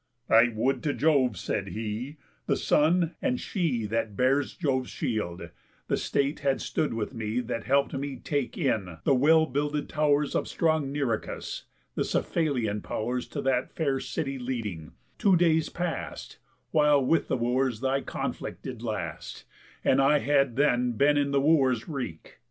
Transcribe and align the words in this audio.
"I 0.31 0.47
would 0.47 0.81
to 0.85 0.95
Jove," 0.95 1.37
said 1.37 1.67
he, 1.67 2.17
"the 2.47 2.55
Sun, 2.55 3.13
and 3.21 3.39
She 3.39 3.85
That 3.85 4.15
bears 4.15 4.55
Jove's 4.55 4.89
shield, 4.89 5.51
the 5.89 5.95
state 5.95 6.39
had 6.39 6.59
stood 6.59 6.95
with 6.95 7.13
me 7.13 7.39
That 7.39 7.65
help'd 7.65 7.93
me 7.93 8.15
take 8.17 8.57
in 8.57 8.97
the 9.03 9.13
well 9.13 9.45
builded 9.45 9.89
tow'rs 9.89 10.33
Of 10.33 10.47
strong 10.47 10.91
Nericus 10.91 11.65
(the 11.93 12.01
Cephalian 12.03 12.81
pow'rs 12.81 13.27
To 13.27 13.43
that 13.43 13.75
fair 13.75 13.99
city 13.99 14.39
leading) 14.39 14.93
two 15.19 15.35
days 15.37 15.69
past, 15.69 16.39
While 16.71 17.05
with 17.05 17.27
the 17.27 17.37
Wooers 17.37 17.81
thy 17.81 18.01
conflict 18.01 18.63
did 18.63 18.81
last, 18.81 19.45
And 19.83 20.01
I 20.01 20.17
had 20.17 20.55
then 20.55 20.93
been 20.93 21.15
in 21.15 21.29
the 21.29 21.41
Wooers' 21.41 21.87
wreak! 21.87 22.39